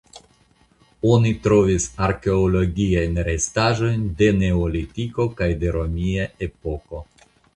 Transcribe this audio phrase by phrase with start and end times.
[1.09, 7.05] Oni trovis arkeologiajn restaĵojn de Neolitiko kaj de romia epoko.